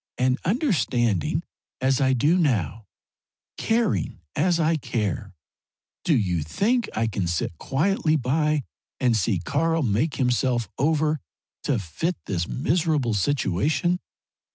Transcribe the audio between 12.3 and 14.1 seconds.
miserable situation?